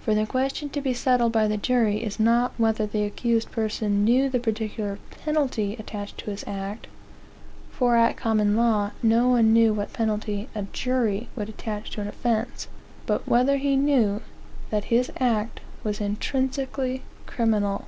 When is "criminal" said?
17.26-17.86